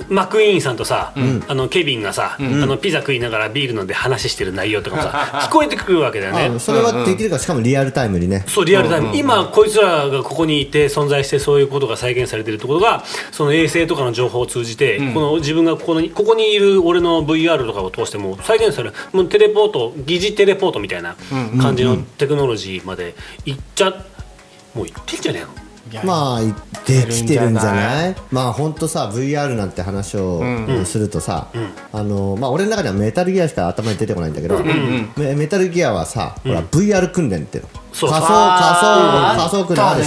[0.09, 1.13] マクイーンさんとさ、
[1.47, 5.09] あのケビンがさ、あのピザ食いながらビール飲んで話してる内容とかもさ
[5.49, 6.55] 聞こえてくるわけだよね。
[6.55, 8.43] あそれはできるからしかもリアルタイムにね。
[8.47, 18.95] そうリアルタイム、今こいつらがここにいて存在してそういうことが再現されてるってことがその衛星とかの情報を通じて、この自分がここにここにいる俺の VR とかを通しても再現される。
[19.11, 21.15] もうテレポート疑似テレポートみたいな
[21.61, 23.15] 感じのテクノロジーまで
[23.45, 24.05] いっちゃ
[24.73, 25.62] もういってんじゃねえの？
[26.03, 26.39] まあ
[26.85, 28.15] できてるんじゃない？
[28.31, 30.41] まあ本当さ VR なんて話を
[30.85, 31.47] するとさ、
[31.91, 34.59] あのまあ俺の中ではメタルギアしか頭に出てこないんだけど、
[35.17, 37.69] メメタルギアはさ、ほら VR 訓練っていうの。
[37.93, 40.05] そう仮想仮想仮想訓練あるで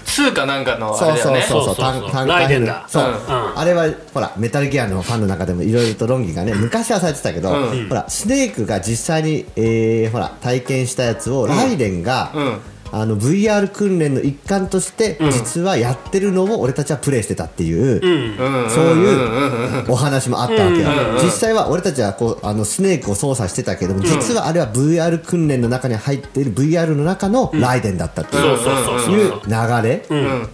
[0.00, 1.72] し通かなんかのあそうそうそうそう。
[1.72, 2.10] そうそうそう。
[2.10, 2.84] 単単ライデンだ。
[2.88, 3.58] そう、うん。
[3.58, 12.58] あれはほらメタルギアのファンの中でもいろいろと論議がね昔はされてたけど、ほらスネークが実際に、えーほら体験したやつをライデンが、うん
[12.92, 18.70] あの VR 訓練の一環として実はやってるのを俺たちはプレイしてたっていう、うん。
[18.70, 20.88] そういうお話もあったわけよ、
[21.22, 29.14] 実際は俺たちはこうあのスネークを操作してたけども、実はあれは VR 訓練の中に入っている VR の中のライデンだったっていう,、そうそうそうそう。
[29.14, 30.02] いう流れ、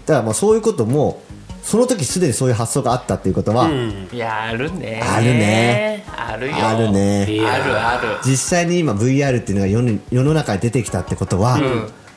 [0.07, 1.23] だからまあそういうことも
[1.62, 3.71] その時すでにそういう発想があったっていうことは、
[4.12, 5.01] いやあるね。
[5.03, 6.05] あるね。
[6.16, 6.55] あるよ。
[6.57, 7.27] あるね。
[7.47, 8.09] あるある。
[8.25, 11.61] 実際に今 VR っていうのが世に世の中に出てきたってことは、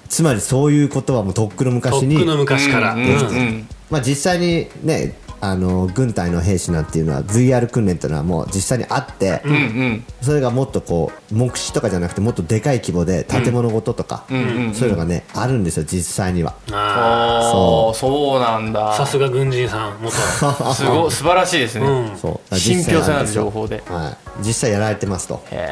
[0.09, 3.09] つまりそういうことはもうとっくのと昔にっくの昔から、うんうん。
[3.09, 10.03] うんまあ、実際にねあの軍隊の兵士なんていうのは VR 訓練っていうのはもう実際にあって、うんうん。
[10.21, 16.55] それがもっとこう目視とかじゃなくてもっとでかい規模で建物ごととか、そういうのがねあるんですよ実際には。
[16.71, 18.93] あああそうなんーだ。
[18.93, 20.11] さすが軍人さん元。
[20.73, 22.17] すご素晴らしいですね、うん。
[22.17, 22.55] そう。
[22.57, 23.83] 信憑性のある実際情報で。
[23.87, 25.43] はい、実際やられてますと。
[25.51, 25.69] へ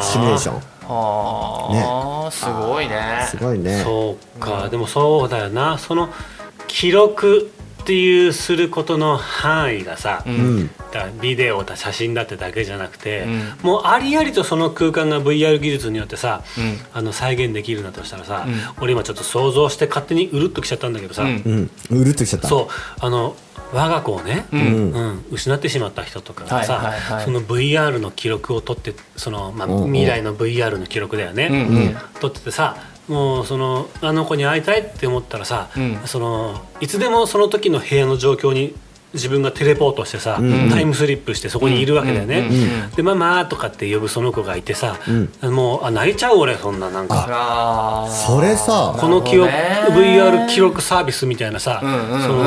[0.00, 2.26] シミュレーションあ。
[2.26, 3.26] あ、すごいね。
[3.28, 3.82] すごいね。
[3.82, 5.78] そうか、でもそうだよな。
[5.78, 6.08] その
[6.66, 7.50] 記録
[7.80, 10.70] っていうすることの範囲がさ、うん。
[10.92, 13.56] だビデオだ写真だってだけじゃなくて、ん。
[13.62, 16.78] もうありありとその空間が VR 技術によってさ、うん。
[16.92, 18.54] あの再現できるんだとしたらさ、うん。
[18.82, 21.70] 俺今ちょっと想像して勝手にうるっときちゃったんだけどさ、うん。
[21.90, 22.00] うん。
[22.00, 22.48] うるっときちゃった。
[22.48, 23.36] そうあの
[23.72, 24.92] 我が子をね、うん。
[24.92, 25.24] うん。
[25.30, 27.24] 失ってしまった人とかがさ、はいはいはい。
[27.24, 31.76] その VR の記録を取ってその、まあ、未来の VR の記録だよね、うん。
[31.76, 31.96] うん。
[32.20, 32.76] 取っててさ
[33.10, 36.00] もうそのあの子に会いたいって思ったらさ、うん。
[36.06, 38.76] そのいつでもその時の部屋の状況に
[39.14, 40.70] 自分がテレポートしてさ、ん。
[40.70, 42.40] タイムスリップしてそこにいるわけだよね。
[42.40, 42.46] うん。
[42.46, 42.62] うん。
[42.62, 42.90] うん。
[42.90, 44.96] で「ママ」とかって呼ぶその子がいてさ、
[45.42, 48.08] もうあ泣いちゃう俺そんななんか。
[48.10, 48.94] それさ。
[48.98, 52.22] この記録、なるほどね VR 記録サービスみたいなさ、うんうんうんうん。
[52.22, 52.44] その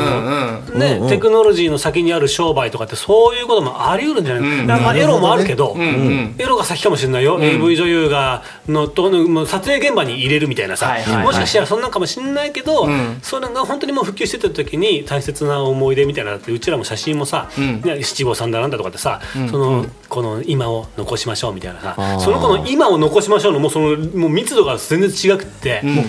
[0.78, 1.08] ね、うんうん。
[1.08, 4.66] テクノロジーの先にある商売とかってそういうこともあり得るんじゃない、うん。
[4.66, 6.34] だからまあエロもあるけど、うんうん。
[6.38, 11.24] エロが先かもしれないよ、AV 女優がのともう撮影現場に入れるみたいなさ、はいはいはい。
[11.24, 13.18] もしかしたらそんなんかもしれないけど、ん。
[13.22, 17.80] それが本当にもう普及してた時に大切な思い出みたいなのってうちらも写真もさ、うん。
[17.82, 25.80] ね七五三だなんだとかってさ、そのこの今を残しましょうみたいなさその子の今を残しましょうのもうそのもう密度が全然違くって。
[25.82, 26.04] もう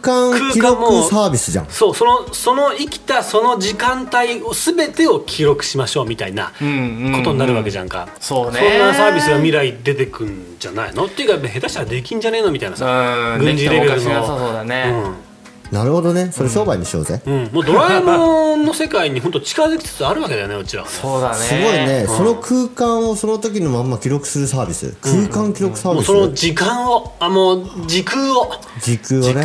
[0.00, 1.66] 空間記録サービスじゃん。
[1.66, 8.58] そうそのその生きたその時間帯を全てを記録しましょうみたいなこんうんうんとになるわけじゃんか、そうね。
[8.58, 11.04] そんなサービスが未来出てくんじゃないの？
[11.06, 12.50] っていうか下手したらできんじゃねえの？
[12.50, 13.44] みたいなさ、うん。
[13.44, 14.26] 軍事レベルの。
[14.26, 15.29] そうだね
[15.70, 16.30] なるほどね。
[16.32, 20.94] それ商売にしようぜ、うん、もうドラえもんの世界に本当近づきつつあるわけだよねうちらはね。
[20.94, 21.36] そうだね。
[21.36, 24.96] すごいね、その空間をその時のまんま記録するサービス。
[25.00, 28.52] 空間記録サービス、その時間をあもう時空を。
[28.80, 29.44] 時空をね。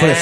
[0.00, 0.14] これ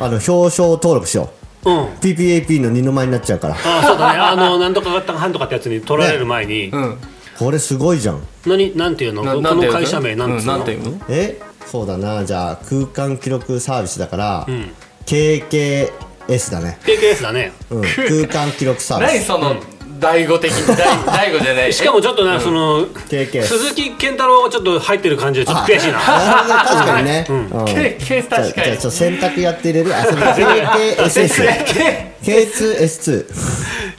[0.00, 1.30] あの表彰登録しよ
[1.64, 1.70] う。
[1.70, 1.84] うん。
[1.94, 3.54] PPAP の二の舞になっちゃうから。
[3.54, 4.18] あそうだね。
[4.18, 6.98] あのなんとかがったかんとかってやつに取られる前に、うん。
[7.38, 8.22] これすごいじゃん。
[8.46, 9.24] 何なんていうの？
[9.24, 11.04] なこの会社名なんつうの、うんなんていうの？
[11.08, 11.40] え？
[11.70, 12.24] そうだな。
[12.24, 14.72] じゃあ空間記録サービスだから、ん。
[15.06, 17.52] KKS だね、KKS だね。
[17.70, 19.12] うん、空間記録サービス。
[19.12, 19.54] 何その
[20.00, 21.72] 第五的第第五じゃない。
[21.72, 25.98] しかもちょっとな、その鈴木健太郎がちょっと入ってる感じでちょっと悔しいな。
[26.00, 27.64] 確かにね、うん。
[27.66, 28.64] けけじゃあ確かに。
[28.64, 29.94] じゃあちょっと選択やって入れる？
[29.94, 33.26] あその KKSS K2S2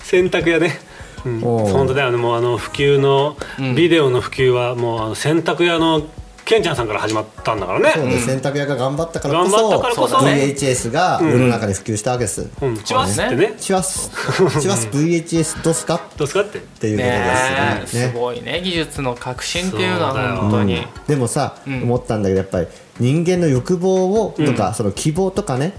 [0.04, 0.80] 洗濯屋ね、
[1.26, 2.18] うん、本当だよね。
[2.18, 3.38] もうあの普及の、
[3.76, 6.08] ビデオの普及はもうあの洗濯屋の
[6.52, 7.94] ケンちゃんさんから始まったんだからね。
[7.96, 10.20] そうね洗濯屋が頑張ったからこ頑張ったからこそ。
[10.20, 12.78] そ VHS が世の中に普及したわけです、うん。
[12.80, 13.54] チワスってね。
[13.58, 14.12] チワス。
[14.60, 18.10] チワス VHS どうすかっどすかってていうことですよね。
[18.12, 20.86] すごいね技術の革新っていうのは本当に。
[21.08, 22.68] でもさ、思ったんだけどやっぱり
[23.00, 25.72] 人間の欲望をとか、その希望とかね、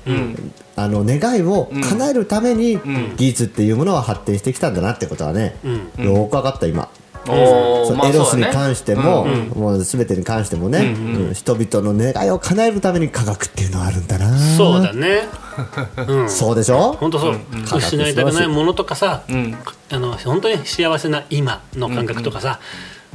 [0.74, 2.80] あの願いを叶えるために
[3.18, 5.54] 技術っていうものは発展してきたんだなってことはね、
[5.98, 6.88] よく分かった今
[7.28, 8.52] エロスにまあそうだね。
[8.52, 14.36] 関しても、もう全てに関してもね、うん人々の願いを叶えるために科学っていうのはあるんだな。
[14.56, 15.28] そうだね。
[16.08, 16.30] うん。
[16.30, 16.94] そうでしょ？
[16.94, 17.36] 本当そう、
[17.78, 19.56] 失いたくないものとかさ、ん。
[19.90, 22.58] あの本当に幸せな今の感覚とかさ、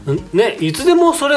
[0.06, 0.30] うん。
[0.34, 1.36] ねいつでもそれ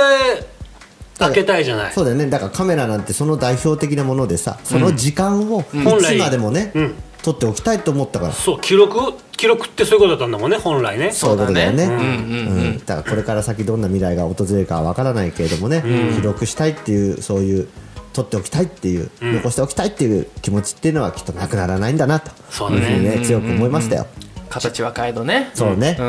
[1.18, 1.92] 開けたいじゃない。
[1.92, 2.28] そうだよね。
[2.28, 8.32] だからカメラなんてその代表的なものでさその時間をい本来つまでもね、うん撮っておきたいと思ったから。
[8.32, 11.12] そう記録記録ってそういうことだったんだもんね本来ね。
[11.12, 11.86] そういうことだよね。
[11.86, 11.96] だね。
[11.96, 15.82] うんだからこれから先どんな未来が訪れるかは分からないけれどもね、
[16.16, 17.68] 記録したいっていうそういう
[18.12, 22.30] 撮っておきたいっていう、残しておきたいっていう気持ちっていうのはきっとなくならないんだなと。
[22.50, 22.82] そうだね。
[22.82, 24.06] いうふうにね強く思いましたよ、
[24.50, 25.50] 形は変えどね。
[25.54, 26.04] そうね、う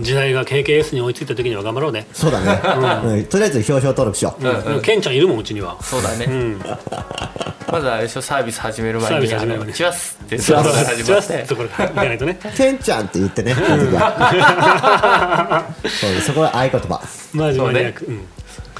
[0.00, 0.02] ん。
[0.02, 2.60] 時代が KKS に追いついた時には頑張ろうね、そうだね、
[3.04, 3.26] うん。
[3.26, 4.82] とりあえず表彰登録しよう、うん。
[4.82, 5.80] ケンちゃんいるもんうちには。
[5.82, 6.58] そうだね、うん。
[7.70, 9.72] まずはあれでしょサービス始める前サービに「あス始める前に。
[9.72, 11.46] のチワス」っていうところから始じゃあまって。
[11.46, 13.66] そこから行かないとねケンちゃんって言ってね、 そう
[16.22, 17.00] そこは合言葉。
[17.32, 18.26] マジマニアック、うん。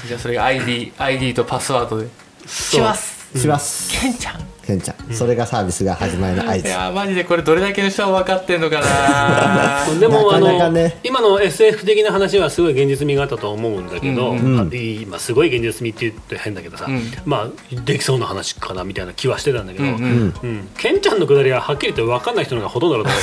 [0.07, 2.07] じゃあそれが ID, ID とパスワードで
[2.47, 4.35] 「チワスします、ケンちゃん」
[4.67, 9.85] ケンちゃん、それがサービスが始まりの合い図やーマジでこれどれだけの人は分かってんのかな。
[9.97, 10.99] でもなかなかあのね。
[11.05, 16.87] 今の SF 的な話はすごい現実味があったと思うんだけど、あ今すごい現実味って言って変だけどさ、
[17.23, 20.33] まあできそうな話かなみたいな気はしてたんだけど、うん
[20.77, 23.15] ケンちゃんのくだりははっきり言って分かんない人の方がほとんどだと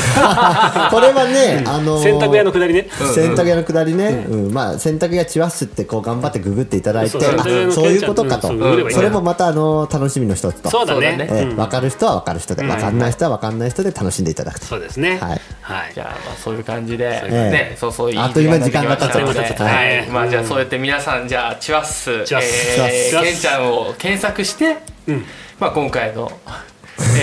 [0.80, 4.52] 思 これはね、あのうー洗濯屋のくだりね、洗濯屋のくだりね、うん。
[4.54, 8.58] まあ洗濯屋チワスってこう頑張ってググっていただいてそういうことかと、うん。
[8.58, 8.88] そればいいん。
[8.88, 10.70] だそれもまたあの楽しみの一つと。
[10.70, 11.16] そうだね。
[11.18, 11.56] そうだねええうん。
[11.56, 14.66] 分かる人は分かる人で、分かんない人は分かんない人で楽しんでいただくと。
[14.66, 15.18] そうですね。
[15.18, 15.40] はい。
[15.62, 15.94] はい。
[15.94, 17.50] じゃあまあそういう感じで、ええ。
[17.50, 19.20] ね、そうそういいあっという間に時間が経っちゃった。
[19.20, 19.98] ので、はい。
[19.98, 20.08] はい。
[20.08, 22.80] まあじゃあそうやって皆さんじゃあチワッス、チワッス。
[22.80, 23.32] えー、チワッス。
[23.32, 25.24] ケンちゃんを検索して、うん。
[25.58, 26.30] まあ今回の、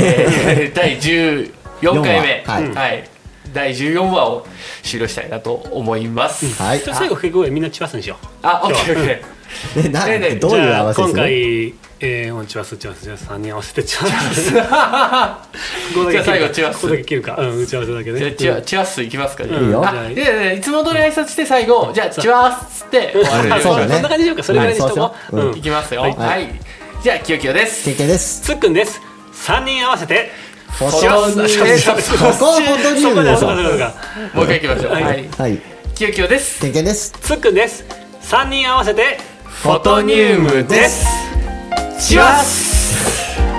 [0.02, 2.69] えー、 第14回目、はい。
[2.74, 3.10] はい、
[3.54, 4.45] 第14話を
[4.84, 6.45] 終了したいなと思います。
[6.62, 6.80] はい。
[6.80, 8.25] じゃあ最後結局みんなチワスにしよう。
[8.43, 9.84] あ、オッケーオッケー。
[9.84, 14.49] でなねどういう合じゃあ今わせですね回えー、もうチワスチワスチワス3人合わせてチワス。
[14.51, 15.47] じゃあ
[16.25, 16.77] 最後チワス。
[16.77, 17.36] ここだけ切るか。
[17.38, 18.36] うん打ち合わせだけね。
[18.36, 19.88] じゃあチワスいきますか、いいよ。
[19.88, 23.13] あででいつも通り挨拶して最後じゃあチワッスって。
[23.13, 23.23] そう。
[23.23, 23.93] だね。
[23.93, 24.43] そんな感じでしようか。
[24.43, 26.01] それぐらいにしとこう、はいきますよ。
[26.01, 26.45] ははい。
[26.45, 26.47] い。
[27.04, 27.86] じゃあキヨキヨです。
[27.86, 28.41] 経験です。
[28.41, 28.99] つっくんです。
[29.45, 30.32] 3人合わせて
[30.77, 33.86] フォトですここはフォトニそこだウムで
[34.34, 34.91] もう一回いきましょう。
[34.93, 35.03] はい。
[35.03, 35.29] はい。
[35.29, 35.62] はい。
[35.95, 36.60] キヨキヨです。
[36.62, 37.12] 経験です。
[37.21, 37.86] つっくんです。
[38.21, 41.05] 3人合わせてフォトニウムです。
[41.99, 43.51] チワッス